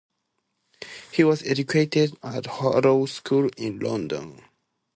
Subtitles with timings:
[1.11, 4.41] He was educated at Harrow School in London.